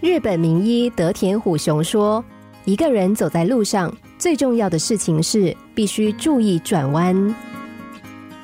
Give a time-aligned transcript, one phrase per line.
[0.00, 2.24] 日本名医德田虎雄说
[2.64, 7.34] ：“一个人走在路上，最重要的事情是必须注意转弯。”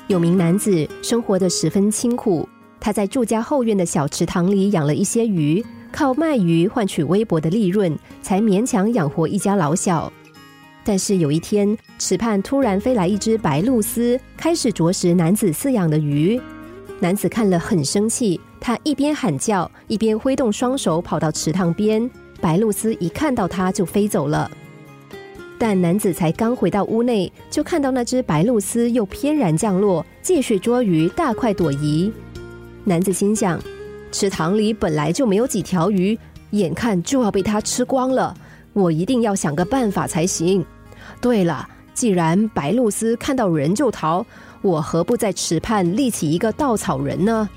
[0.05, 2.47] 有名男子生活的十分清苦，
[2.79, 10.13] 他在住家后院的小池塘里养了一些鱼，靠卖鱼换取微薄的利润，才勉强养活一家老小。
[10.83, 16.39] 但是有一天，池畔突然飞来一只白鹭鸶，开始啄食男子饲养的鱼。
[16.99, 18.39] 男子看了很生气。
[18.67, 22.11] 他一边喊叫，一边挥动双手跑到池塘边。
[22.41, 24.51] 白露丝一看到他就飞走了。
[25.57, 32.11] 但男子才刚回到屋内，就看到那只白露丝又翩然降落，继续捉鱼，大快朵颐。
[32.83, 33.57] 男子心想：
[34.11, 38.35] 池塘里本来就没有几条鱼，眼看就要被它吃光了，
[38.73, 40.61] 我一定要想个办法才行。
[41.21, 44.25] 对了，既然白露丝看到人就逃，
[44.61, 47.49] 我何不在池畔立起一个稻草人呢？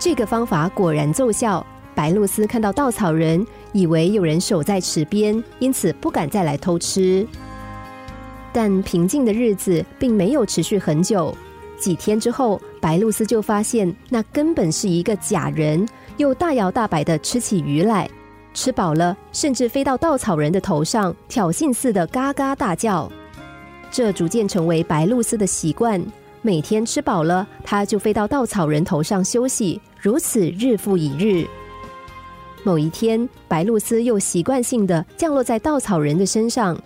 [0.00, 1.64] 这个方法果然奏效。
[1.94, 7.26] 白露丝看到稻草人，以为有人守在池边，因此不敢再来偷吃。
[8.50, 11.36] 但平静的日子并没有持续很久。
[11.78, 18.08] 几天之后，白露丝就发现那根本是一个假人，又大摇大摆的吃起鱼来。
[18.54, 23.12] 吃饱了，甚至飞到稻草人的头上，挑衅似的嘎嘎大叫。
[23.90, 26.02] 这逐渐成为白露丝的习惯。
[26.40, 29.78] 每天吃饱了，他就飞到稻草人头上休息。
[30.02, 31.46] 如此日复一日，
[32.62, 36.80] 某一天，白露丝又习惯性的降落在稻草人的身上。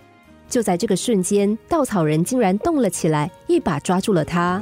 [0.49, 4.61] 就在这个瞬间，稻草人竟然动了起来，一把抓住了他。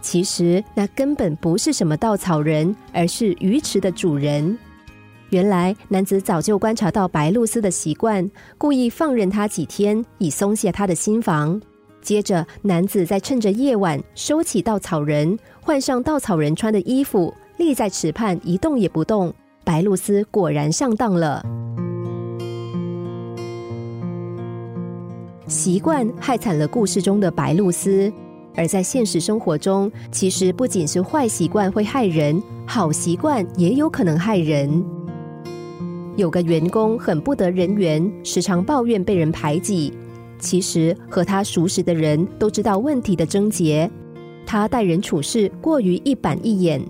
[0.00, 4.58] 其实那根本不是什么稻草人，而是鱼池的主人。
[5.30, 11.60] 原来男子早就观察到白露丝的习惯，故意放任他几天，以松懈他的心房。
[12.02, 17.32] 接着，男子再趁着夜晚收起稻草人，换上稻草人穿的衣服。
[17.56, 19.32] 立在池畔一动也不动，
[19.64, 21.44] 白露丝果然上当了。
[25.46, 28.12] 习惯害惨了故事中的白露丝，
[28.56, 34.84] 而在现实生活中，其实不仅是坏习惯会害人，好习惯也有可能害人。
[36.16, 39.92] 有个员工很不得人缘，时常抱怨被人排挤。
[40.38, 43.90] 其实和他熟识的人都知道问题的症结，
[44.44, 46.80] 他待人处事过于一板一眼。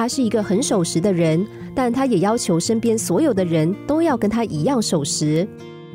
[0.00, 5.46] 他是一个很守时的人，但他也要求身边所有的人都要跟他一样守时。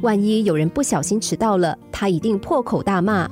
[0.04, 3.28] 万一有人不小心迟到了，他一定破口大骂。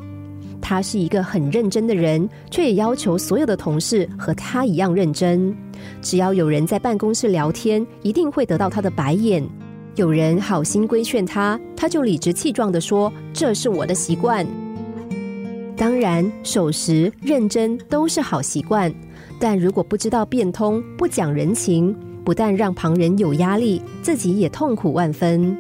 [0.59, 5.56] 他是一个很认真的人，却也要求所有的同事和他一样认真。
[6.01, 9.47] 只要有人在办公室聊天，一定会得到他的白眼。
[9.95, 14.44] 有人好心规劝他，他就理直气壮的说：“这是我的习惯。”
[15.78, 18.91] 当然，守时、认真都是好习惯。
[19.44, 21.94] 但如果不知道变通，不讲人情，
[22.24, 25.54] 不但让旁人有压力，自己也痛苦万分。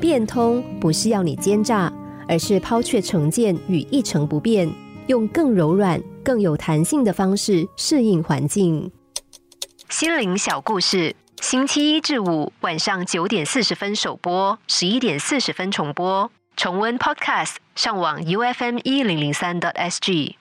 [0.00, 1.92] 变通不是要你奸诈，
[2.28, 4.72] 而是抛却成见与一成不变，
[5.08, 8.88] 用更柔软、更有弹性的方式适应环境。
[9.88, 16.30] 心灵小故事，星期一至五晚上九点四十分首播，十一点四十分重播。
[16.56, 20.36] 重温 Podcast，上网 U F M 一零零三 t S G。